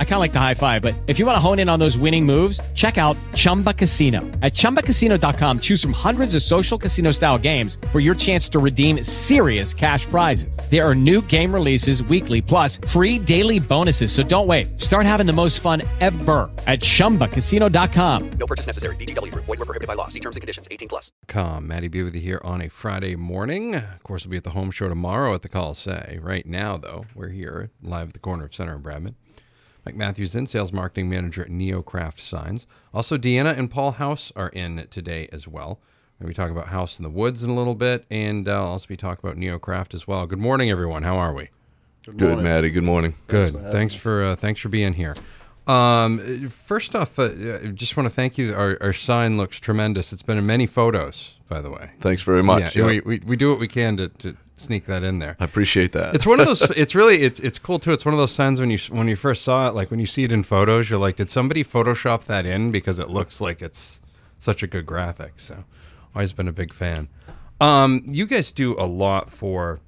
[0.00, 1.78] I kind of like the high five, but if you want to hone in on
[1.78, 4.22] those winning moves, check out Chumba Casino.
[4.42, 9.04] At chumbacasino.com, choose from hundreds of social casino style games for your chance to redeem
[9.04, 10.58] serious cash prizes.
[10.68, 14.10] There are new game releases weekly, plus free daily bonuses.
[14.10, 14.80] So don't wait.
[14.80, 18.30] Start having the most fun ever at chumbacasino.com.
[18.30, 18.96] No purchase necessary.
[18.96, 19.44] VGW Group.
[19.44, 20.08] Void were prohibited by law.
[20.08, 20.66] See terms and conditions.
[20.72, 21.12] 18 plus.
[21.28, 21.68] Com.
[21.68, 23.76] Maddie B with you here on a Friday morning.
[23.76, 26.18] Of course, we'll be at the home show tomorrow at the Colisee.
[26.22, 29.14] Right now, though, we're here live at the corner of Center and Bradman.
[29.88, 32.66] Mike Mathieu's in, sales marketing manager at NeoKraft Signs.
[32.92, 35.80] Also, Deanna and Paul House are in today as well.
[36.20, 38.46] We're going to be talking about House in the Woods in a little bit, and
[38.46, 40.26] uh, I'll also be talking about NeoKraft as well.
[40.26, 41.04] Good morning, everyone.
[41.04, 41.48] How are we?
[42.04, 42.68] Good, Maddie.
[42.68, 43.14] Good morning.
[43.28, 43.54] Good.
[43.72, 45.14] Thanks for uh, thanks for being here.
[45.66, 46.18] Um,
[46.48, 47.30] first off, uh,
[47.64, 48.54] I just want to thank you.
[48.54, 50.12] Our, our sign looks tremendous.
[50.12, 51.92] It's been in many photos, by the way.
[52.00, 52.76] Thanks very much.
[52.76, 55.36] Yeah, Yeah, We, we, we do what we can to, to sneak that in there.
[55.40, 56.14] I appreciate that.
[56.14, 56.62] It's one of those.
[56.76, 57.92] It's really it's it's cool too.
[57.92, 60.06] It's one of those signs when you when you first saw it, like when you
[60.06, 63.62] see it in photos, you're like, did somebody Photoshop that in because it looks like
[63.62, 64.00] it's
[64.38, 65.34] such a good graphic.
[65.36, 65.64] So,
[66.14, 67.08] always been a big fan.
[67.60, 69.80] Um, you guys do a lot for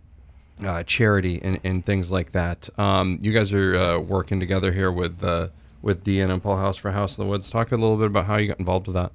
[0.65, 2.69] uh, charity and, and things like that.
[2.79, 5.49] Um, you guys are uh, working together here with uh,
[5.83, 7.51] with Deanna and Paul House for House in the Woods.
[7.51, 9.13] Talk a little bit about how you got involved with that.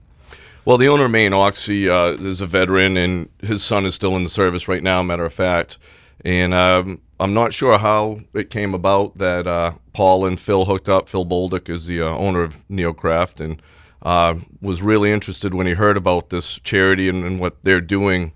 [0.66, 4.24] Well, the owner Maine Oxy uh, is a veteran, and his son is still in
[4.24, 5.04] the service right now.
[5.04, 5.78] Matter of fact,
[6.22, 10.90] and um, I'm not sure how it came about that uh, Paul and Phil hooked
[10.90, 11.08] up.
[11.08, 13.62] Phil Bolduc is the uh, owner of NeoKraft, and
[14.02, 18.32] uh, was really interested when he heard about this charity and, and what they're doing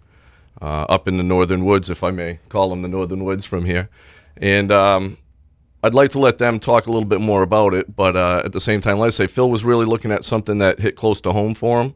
[0.62, 3.66] uh, up in the northern woods, if I may call them the northern woods from
[3.66, 3.90] here.
[4.38, 5.18] And um,
[5.82, 8.54] I'd like to let them talk a little bit more about it, but uh, at
[8.54, 11.32] the same time, let's say Phil was really looking at something that hit close to
[11.32, 11.96] home for him.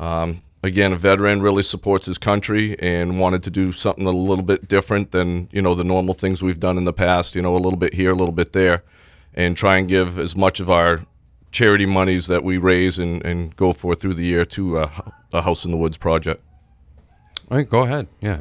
[0.00, 4.44] Um, again, a veteran really supports his country and wanted to do something a little
[4.44, 7.34] bit different than you know the normal things we've done in the past.
[7.34, 8.82] You know, a little bit here, a little bit there,
[9.34, 11.00] and try and give as much of our
[11.50, 14.90] charity monies that we raise and, and go for through the year to uh,
[15.32, 16.42] a House in the Woods project.
[17.50, 18.08] All right, go ahead.
[18.20, 18.40] Yeah.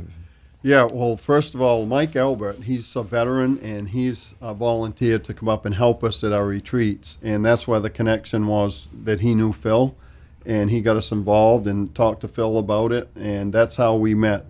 [0.63, 5.33] Yeah, well, first of all, Mike Albert, he's a veteran and he's uh, volunteered to
[5.33, 7.17] come up and help us at our retreats.
[7.23, 9.95] And that's why the connection was that he knew Phil
[10.45, 13.09] and he got us involved and talked to Phil about it.
[13.15, 14.45] And that's how we met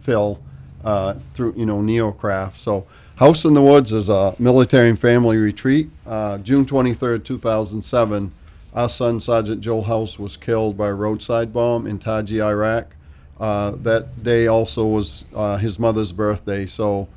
[0.00, 0.42] Phil
[0.84, 2.54] uh, through, you know, NeoKraft.
[2.54, 2.86] So,
[3.16, 5.88] House in the Woods is a military and family retreat.
[6.06, 8.30] Uh, June 23rd, 2007,
[8.74, 12.94] our son, Sergeant Joel House, was killed by a roadside bomb in Taji, Iraq.
[13.40, 16.66] Uh, that day also was uh, his mother's birthday.
[16.66, 17.08] So,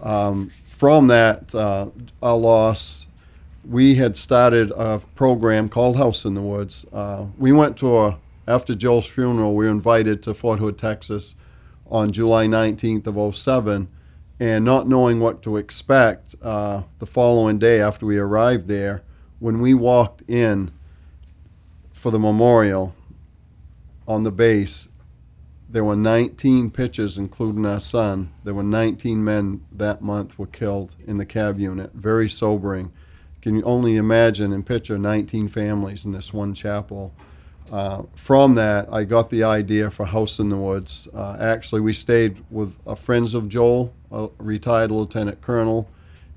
[0.00, 1.90] um, from that, uh,
[2.22, 3.07] our loss,
[3.68, 6.86] we had started a program called House in the Woods.
[6.90, 11.36] Uh, we went to a, after Joel's funeral, we were invited to Fort Hood, Texas
[11.90, 13.88] on July 19th of 07.
[14.40, 19.02] And not knowing what to expect, uh, the following day after we arrived there,
[19.38, 20.70] when we walked in
[21.92, 22.94] for the memorial
[24.06, 24.88] on the base,
[25.68, 28.32] there were 19 pitchers, including our son.
[28.44, 31.92] There were 19 men that month were killed in the Cav unit.
[31.92, 32.92] Very sobering.
[33.48, 37.14] Can you only imagine and picture 19 families in this one chapel?
[37.72, 41.08] Uh, from that, I got the idea for House in the Woods.
[41.14, 45.88] Uh, actually, we stayed with uh, friends of Joel, a retired lieutenant colonel,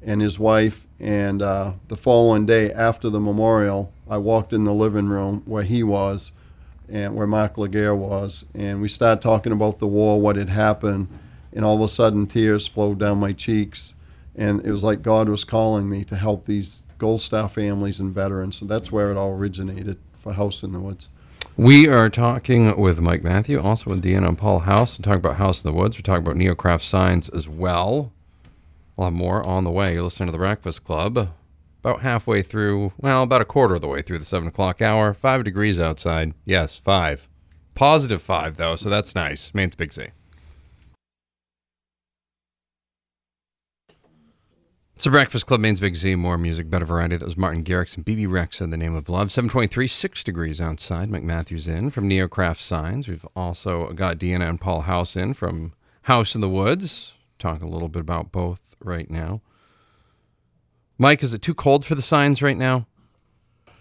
[0.02, 0.88] and his wife.
[1.02, 5.64] And uh, the following day, after the memorial, I walked in the living room where
[5.64, 6.32] he was
[6.88, 11.10] and where Mark Laguerre was, and we started talking about the war, what had happened,
[11.52, 13.96] and all of a sudden tears flowed down my cheeks,
[14.34, 18.14] and it was like God was calling me to help these Gold Star families and
[18.14, 18.58] veterans.
[18.58, 21.10] So that's where it all originated for House in the Woods.
[21.58, 25.38] We are talking with Mike Mathieu, also with Deanna and Paul House, and talking about
[25.38, 25.98] House in the Woods.
[25.98, 28.14] We're talking about NeoKraft signs as well.
[28.96, 29.94] We'll have more on the way.
[29.94, 31.30] You're listening to the Breakfast Club.
[31.84, 35.16] About halfway through, well, about a quarter of the way through the seven o'clock hour.
[35.16, 36.36] Five degrees outside.
[36.46, 37.28] Yes, five.
[37.74, 39.56] Positive five, though, so that's nice.
[39.56, 40.10] Maine's Big Z.
[45.02, 46.14] It's the Breakfast Club, Maine's Big Z.
[46.14, 47.18] More music, better variety.
[47.18, 49.32] That was Martin Garrix and Bebe Rexha in the name of love.
[49.32, 51.10] 723, six degrees outside.
[51.10, 53.08] Mike Mathieu's in from NeoKraft Signs.
[53.08, 57.16] We've also got Deanna and Paul House in from House in the Woods.
[57.40, 59.42] Talk a little bit about both right now.
[61.00, 62.86] Mike, is it too cold for the signs right now?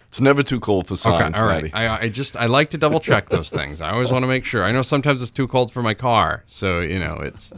[0.07, 1.69] It's never too cold for signs, okay, all right.
[1.71, 3.79] I, I just I like to double check those things.
[3.79, 4.63] I always want to make sure.
[4.63, 7.53] I know sometimes it's too cold for my car, so you know it's.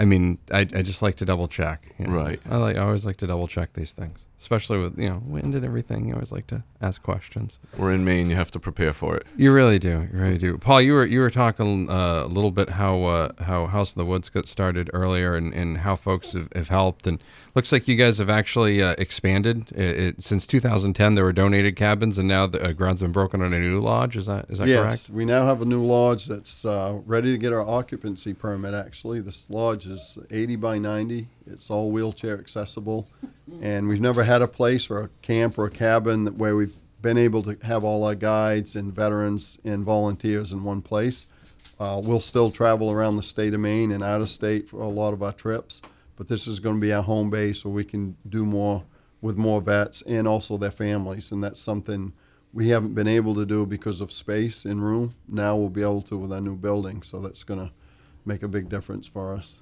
[0.00, 1.94] I mean, I, I just like to double check.
[1.98, 2.14] you know.
[2.14, 2.40] Right.
[2.48, 4.26] I like I always like to double check these things.
[4.40, 6.08] Especially with you know wind and everything.
[6.08, 7.58] You always like to ask questions.
[7.76, 8.30] We're in Maine.
[8.30, 9.26] You have to prepare for it.
[9.36, 10.08] You really do.
[10.12, 10.56] You really do.
[10.56, 13.96] Paul, you were you were talking uh, a little bit how uh, how House of
[13.96, 17.22] the Woods got started earlier and, and how folks have, have helped and
[17.54, 19.70] looks like you guys have actually uh, expanded.
[19.72, 23.42] It, it, since 2010, there were donated cabins and now the uh, ground's been broken
[23.42, 24.16] on a new lodge.
[24.16, 25.10] Is that is that yes, correct?
[25.10, 28.72] we now have a new lodge that's uh, ready to get our occupancy permit.
[28.72, 31.28] Actually, this lodge is 80 by 90.
[31.46, 33.08] It's all wheelchair accessible,
[33.62, 37.18] and we've never had a place or a camp or a cabin where we've been
[37.18, 41.26] able to have all our guides and veterans and volunteers in one place.
[41.78, 44.88] Uh, we'll still travel around the state of Maine and out of state for a
[44.88, 45.80] lot of our trips,
[46.16, 48.84] but this is going to be our home base where we can do more
[49.22, 52.12] with more vets and also their families, and that's something
[52.52, 55.14] we haven't been able to do because of space and room.
[55.28, 57.72] Now we'll be able to with our new building, so that's going to
[58.24, 59.60] make a big difference for us.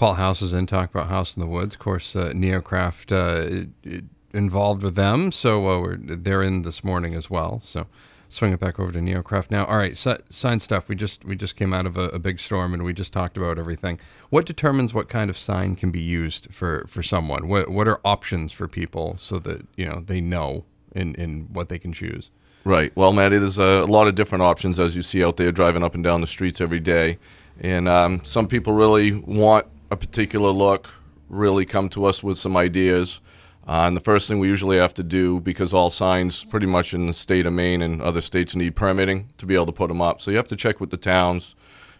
[0.00, 1.74] Paul House is in talk about House in the Woods.
[1.74, 4.00] Of course, uh, NeoKraft uh,
[4.32, 7.60] involved with them, so uh, they're in this morning as well.
[7.60, 7.86] So
[8.30, 9.66] swing it back over to NeoKraft now.
[9.66, 10.88] All right, si- sign stuff.
[10.88, 13.36] We just we just came out of a, a big storm and we just talked
[13.36, 14.00] about everything.
[14.30, 17.46] What determines what kind of sign can be used for for someone?
[17.46, 20.64] What what are options for people so that you know they know
[20.94, 22.30] in in what they can choose?
[22.64, 22.90] Right.
[22.96, 25.94] Well, Maddie, there's a lot of different options as you see out there driving up
[25.94, 27.18] and down the streets every day.
[27.60, 30.88] And um, some people really want a particular look,
[31.28, 33.20] really come to us with some ideas.
[33.66, 36.94] Uh, and the first thing we usually have to do, because all signs pretty much
[36.94, 39.88] in the state of Maine and other states need permitting to be able to put
[39.88, 40.20] them up.
[40.20, 41.54] So you have to check with the towns,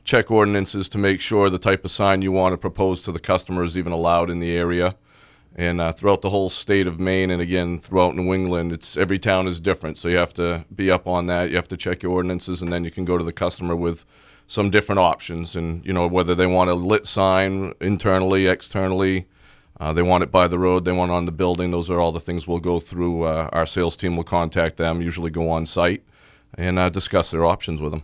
[0.05, 3.21] check ordinances to make sure the type of sign you want to propose to the
[3.21, 4.97] customer is even allowed in the area
[5.57, 9.19] and uh, throughout the whole state of Maine, and again throughout New England, it's every
[9.19, 9.99] town is different.
[9.99, 11.51] So you have to be up on that.
[11.51, 14.05] You have to check your ordinances, and then you can go to the customer with
[14.51, 19.27] some different options, and you know whether they want a lit sign internally, externally.
[19.79, 20.85] Uh, they want it by the road.
[20.85, 21.71] They want it on the building.
[21.71, 23.23] Those are all the things we'll go through.
[23.23, 25.01] Uh, our sales team will contact them.
[25.01, 26.03] Usually go on site
[26.59, 28.03] and uh, discuss their options with them.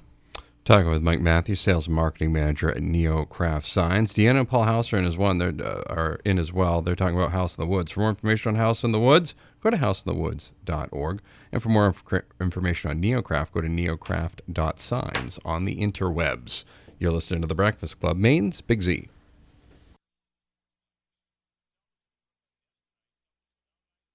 [0.66, 4.12] Talking with Mike Mathieu's, sales and marketing manager at NeoKraft Signs.
[4.12, 5.38] Deanna and Paul in as one.
[5.38, 6.82] They're uh, are in as well.
[6.82, 7.92] They're talking about House in the Woods.
[7.92, 11.22] For more information on House in the Woods, go to houseinthewoods.org.
[11.52, 16.64] And for more inf- information on NeoKraft, go to neokraft.signs on the interwebs.
[16.98, 19.08] You're listening to the Breakfast Club, Maine's Big Z.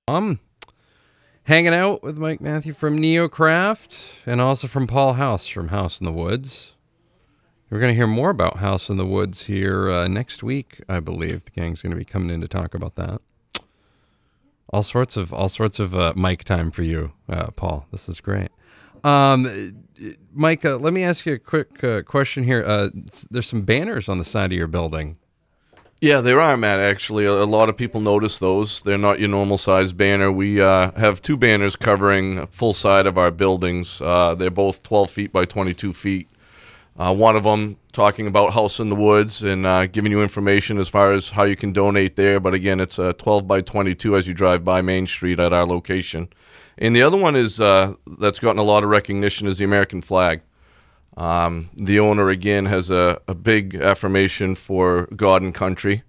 [0.10, 0.42] Um,
[1.44, 6.06] hanging out with Mike Mathieu from NeoKraft and also from Paul House from House in
[6.06, 6.76] the Woods.
[7.70, 11.00] We're going to hear more about House in the Woods here uh, next week, I
[11.00, 11.46] believe.
[11.46, 13.22] The gang's going to be coming in to talk about that.
[14.74, 17.86] All sorts of all sorts of uh, mic time for you, uh, Paul.
[17.92, 18.50] This is great.
[19.04, 19.86] Um,
[20.34, 22.64] Mike, uh, let me ask you a quick uh, question here.
[22.66, 22.90] Uh,
[23.30, 25.18] there's some banners on the side of your building.
[26.04, 26.80] Yeah, there are, Matt.
[26.80, 28.82] Actually, a, lot of people notice those.
[28.82, 30.32] They're not your normal size banner.
[30.32, 34.02] We uh, have two banners covering full side of our buildings.
[34.02, 36.28] Uh, they're both 12 feet by 22 feet.
[36.98, 40.80] Uh, one of them talking about House in the Woods and uh, giving you information
[40.80, 42.40] as far as how you can donate there.
[42.40, 45.68] But again, it's a 12 by 22 as you drive by Main Street at our
[45.68, 46.30] location.
[46.80, 50.02] And the other one is uh, that's gotten a lot of recognition is the American
[50.02, 50.42] flag.
[51.18, 56.04] Um, the owner again has a, a big affirmation for God and country,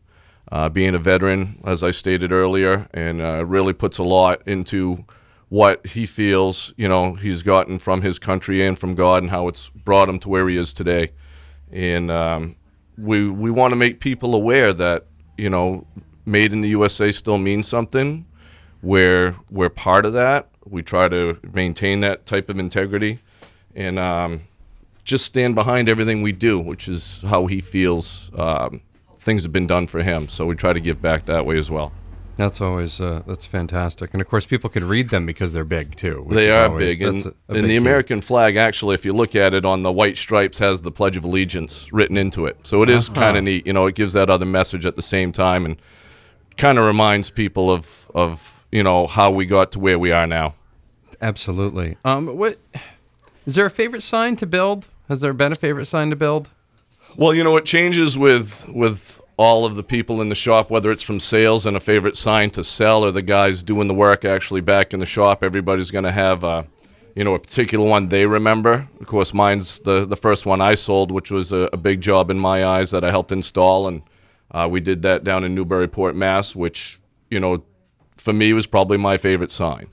[0.50, 5.04] uh, being a veteran, as I stated earlier, and uh, really puts a lot into
[5.49, 9.49] what he feels you know he's gotten from his country and from God, and how
[9.49, 11.10] it's brought him to where he is today.
[11.70, 12.56] And um,
[12.96, 15.86] we we want to make people aware that you know,
[16.24, 18.27] made in the USA still means something.
[18.82, 20.48] We're we're part of that.
[20.65, 23.19] We try to maintain that type of integrity,
[23.74, 24.43] and um,
[25.05, 28.81] just stand behind everything we do, which is how he feels um,
[29.17, 30.29] things have been done for him.
[30.29, 31.93] So we try to give back that way as well.
[32.37, 35.97] That's always uh, that's fantastic, and of course people can read them because they're big
[35.97, 36.23] too.
[36.25, 37.77] which They is are always- big, and, a- a and big the key.
[37.77, 41.17] American flag actually, if you look at it on the white stripes, has the Pledge
[41.19, 42.67] of Allegiance written into it.
[42.67, 43.21] So it is Uh-huh.
[43.21, 43.67] kind of neat.
[43.67, 45.77] You know, it gives that other message at the same time, and
[46.56, 50.27] kind of reminds people of of you know how we got to where we are
[50.27, 50.55] now.
[51.21, 51.99] Absolutely.
[52.03, 52.56] Um, what
[53.47, 54.89] is there a favorite sign to build?
[55.09, 56.51] Has there been a favorite sign to build?
[57.17, 60.91] Well, you know, it changes with with all of the people in the shop, whether
[60.91, 64.25] it's from sales and a favorite sign to sell, or the guys doing the work
[64.25, 65.43] actually back in the shop.
[65.43, 66.67] Everybody's going to have a,
[67.15, 68.87] you know, a particular one they remember.
[69.01, 72.31] Of course, mine's the the first one I sold, which was a, a big job
[72.31, 74.03] in my eyes that I helped install, and
[74.51, 77.65] uh, we did that down in Newburyport, Mass, which you know,
[78.17, 79.89] for me was probably my favorite sign.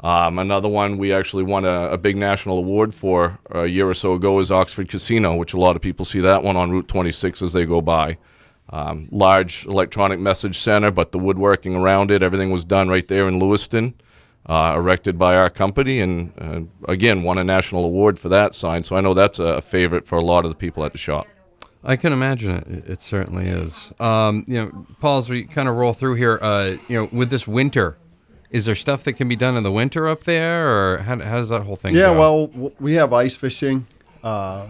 [0.00, 3.94] Um, another one we actually won a, a big national award for a year or
[3.94, 6.88] so ago is Oxford Casino, which a lot of people see that one on Route
[6.88, 8.18] 26 as they go by.
[8.70, 13.28] um, large electronic message center, but the woodworking around it, everything was done right there
[13.28, 13.94] in Lewiston,
[14.46, 16.60] uh, erected by our company, and uh,
[16.90, 18.82] again won a national award for that sign.
[18.82, 21.26] So I know that's a favorite for a lot of the people at the shop.
[21.84, 22.88] I can imagine it.
[22.88, 23.92] It certainly is.
[24.00, 27.28] Um, you know, Paul, as we kind of roll through here, uh, you know, with
[27.30, 27.98] this winter,
[28.54, 31.38] is there stuff that can be done in the winter up there, or how, how
[31.38, 31.92] does that whole thing?
[31.92, 32.48] Yeah, go?
[32.54, 33.84] well, we have ice fishing
[34.22, 34.68] uh,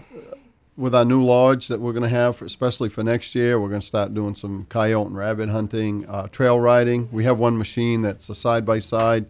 [0.75, 3.61] with our new lodge that we're going to have, especially for next year.
[3.61, 7.11] We're going to start doing some coyote and rabbit hunting, uh, trail riding.
[7.13, 9.27] We have one machine that's a side by side.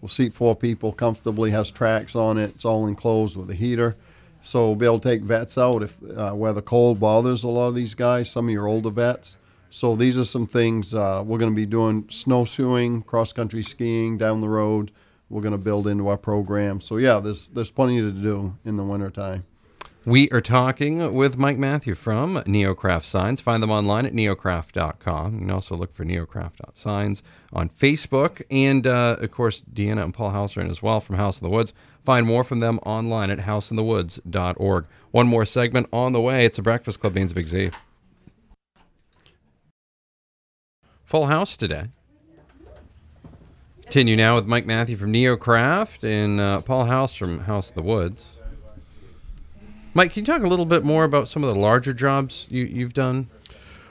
[0.00, 1.50] Will seat four people comfortably.
[1.50, 2.54] Has tracks on it.
[2.54, 3.94] It's all enclosed with a heater,
[4.40, 7.48] so we'll be able to take vets out if uh, where the cold bothers a
[7.48, 8.30] lot of these guys.
[8.30, 9.36] Some of your older vets.
[9.70, 14.18] So these are some things uh, we're going to be doing: snowshoeing, cross country skiing
[14.18, 14.90] down the road.
[15.30, 16.80] We're going to build into our program.
[16.80, 19.44] So yeah, there's there's plenty to do in the wintertime.
[20.08, 23.42] We are talking with Mike Mathieu from NeoKraft Signs.
[23.42, 25.34] Find them online at neokraft.com.
[25.34, 27.22] You can also look for neokraft.signs
[27.52, 28.40] on Facebook.
[28.50, 31.74] And, uh, of course, Deanna and Paul House as well from House in the Woods.
[32.06, 34.86] Find more from them online at houseinthewoods.org.
[35.10, 36.46] One more segment on the way.
[36.46, 37.70] It's a Breakfast Club Maine's Big Z.
[41.08, 41.86] Full house today.
[43.80, 47.82] Continue now with Mike Mathieu from NeoKraft and uh, Paul House from House of the
[47.82, 48.38] Woods.
[49.94, 52.64] Mike, can you talk a little bit more about some of the larger jobs you,
[52.64, 53.30] you've done?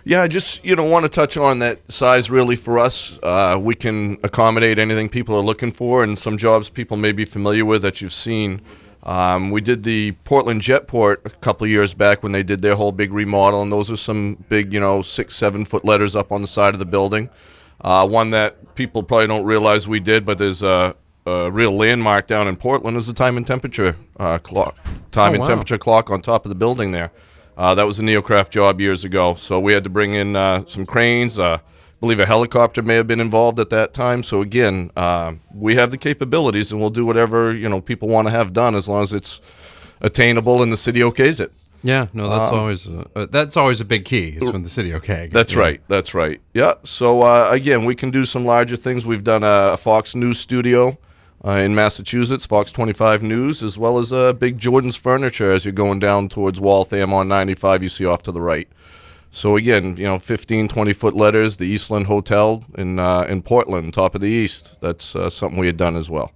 [0.03, 2.29] Yeah, I just you know want to touch on that size.
[2.29, 6.69] Really, for us, uh, we can accommodate anything people are looking for, and some jobs
[6.69, 8.61] people may be familiar with that you've seen.
[9.03, 12.75] Um, we did the Portland Jetport a couple of years back when they did their
[12.75, 16.31] whole big remodel, and those are some big, you know, six, seven foot letters up
[16.31, 17.29] on the side of the building.
[17.79, 22.27] Uh, one that people probably don't realize we did, but there's a, a real landmark
[22.27, 24.75] down in Portland is the time and temperature uh, clock.
[25.11, 25.47] Time Oh, and wow.
[25.47, 27.11] temperature clock on top of the building there.
[27.55, 29.35] Uh, that was a NeoKraft job years ago.
[29.35, 31.39] So we had to bring in uh, some cranes.
[31.97, 34.23] Uh, I believe a helicopter may have been involved at that time.
[34.23, 38.27] So again, uh, we have the capabilities, and we'll do whatever you know people want
[38.27, 39.41] to have done as long as it's
[40.01, 41.51] attainable and the city okays it.
[41.83, 44.37] Yeah, no, that's always uh, uh, that's always a big key.
[44.41, 44.93] Is from the city.
[44.95, 45.59] Okay, That's Yeah.
[45.59, 45.81] right.
[45.87, 46.41] That's right.
[46.53, 46.73] Yeah.
[46.83, 49.05] So uh, again, we can do some larger things.
[49.05, 50.97] We've done a, a Fox News studio
[51.45, 55.71] uh, in Massachusetts, Fox 25 News, as well as a big Jordan's Furniture as you're
[55.71, 57.83] going down towards Waltham on 95.
[57.83, 58.67] You see off to the right.
[59.31, 61.57] So again, you know, 15, 20 foot letters.
[61.57, 64.79] The Eastland Hotel in uh, in Portland, top of the East.
[64.81, 66.31] That's uh, something we had done as well.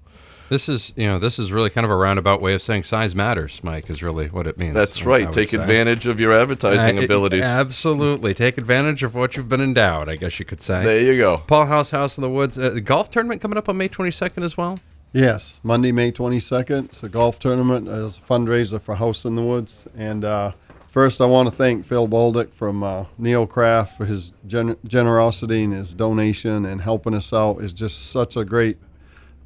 [0.50, 3.16] This is you know this is really kind of a roundabout way of saying size
[3.16, 3.64] matters.
[3.64, 4.76] Mike is really what it means.
[4.76, 5.32] That's I- I right.
[5.32, 5.58] Take say.
[5.58, 7.44] advantage of your advertising Uh, it- abilities.
[7.46, 10.10] Absolutely, take advantage of what you've been endowed.
[10.10, 10.84] I guess you could say.
[10.84, 11.42] there you go.
[11.48, 14.44] Paul House, House in the Woods, uh, the golf tournament coming up on May 22nd
[14.44, 14.80] as well.
[15.14, 16.86] Yes, Monday, May 22nd.
[16.86, 17.88] It's a golf tournament.
[17.90, 19.86] It's a fundraiser for House in the Woods.
[19.98, 20.52] And uh,
[20.92, 25.74] first, I want to thank Phil Bolduc from uh, NeoKraft for his gen- generosity and
[25.74, 27.60] his donation and helping us out.
[27.60, 28.78] is just such a great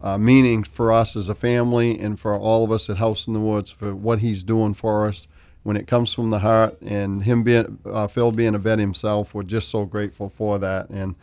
[0.02, 3.34] uh, meaning for us as a family and for all of us at House in
[3.34, 5.28] the Woods for what he's doing for us
[5.62, 6.82] when it comes from the heart.
[6.82, 10.90] And him being uh, Phil being a vet himself, we're just so grateful for that.
[10.90, 11.16] And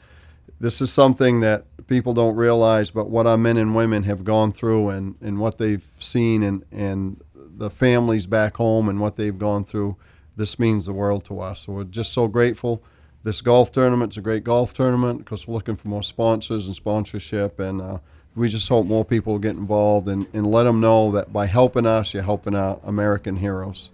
[0.61, 4.53] this is something that people don't realize, but what our men and women have gone
[4.53, 7.21] through and, and what they've seen and, and
[7.57, 9.97] the families back home and what they've gone through,
[10.37, 11.61] this means the world to us.
[11.61, 12.83] So we're just so grateful.
[13.25, 17.61] This golf tournament's a great golf tournament because we're looking for more sponsors and sponsorship,
[17.61, 17.99] and uh,
[18.35, 21.87] we just hope more people get involved and, and let them know that by helping
[21.87, 23.91] us, you're helping our American heroes.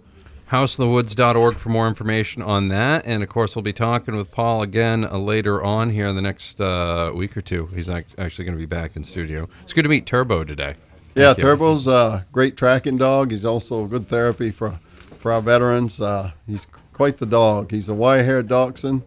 [0.49, 3.05] houseinthewoods.org for more information on that.
[3.05, 6.21] And of course, we'll be talking with Paul again uh, later on here in the
[6.23, 7.67] next uh, week or two.
[7.75, 9.47] He's ac- actually going to be back in studio.
[9.61, 10.75] It's good to meet Turbo today.
[11.19, 11.43] Yeah, Thank you.
[11.43, 13.31] Turbo's a great tracking dog.
[13.31, 15.99] He's also a good therapy for, for our veterans.
[15.99, 17.71] Uh, he's quite the dog.
[17.71, 19.03] He's a wire-haired dachshund,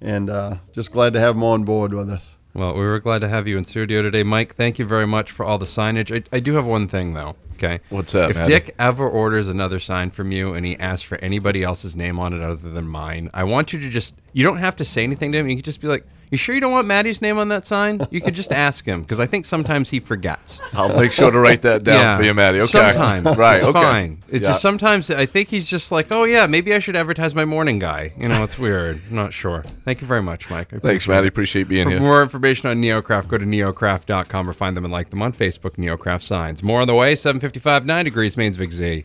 [0.00, 2.38] and uh, just glad to have him on board with us.
[2.54, 4.54] Well, we were glad to have you in studio today, Mike.
[4.54, 6.10] Thank you very much for all the signage.
[6.14, 7.36] I, I do have one thing though.
[7.54, 8.52] Okay, What's that, If Matty?
[8.52, 12.34] Dick ever orders another sign from you and he asks for anybody else's name on
[12.34, 15.38] it other than mine, I want you to just—you don't have to say anything to
[15.38, 15.48] him.
[15.48, 18.00] You can just be like, "You sure you don't want Maddie's name on that sign?"
[18.10, 20.60] You could just ask him because I think sometimes he forgets.
[20.74, 22.58] I'll make sure to write that down for you, Maddie.
[22.58, 22.66] Okay.
[22.66, 23.56] Sometimes, right?
[23.56, 23.80] It's okay.
[23.80, 24.18] fine.
[24.28, 24.48] It's Yeah.
[24.50, 27.78] just sometimes I think he's just like, oh yeah, maybe I should advertise my morning
[27.78, 28.12] guy.
[28.18, 28.98] You know, it's weird.
[29.10, 29.62] I'm not sure.
[29.62, 30.68] Thank you very much, Mike.
[30.80, 31.28] Thanks, Maddie.
[31.28, 32.00] Appreciate being For here.
[32.00, 35.76] more information on NeoKraft, go to neokraft.com or find them and like them on Facebook,
[35.76, 36.62] NeoKraft Signs.
[36.62, 39.04] More on the way, 755, 9 degrees, Maine's Big Z.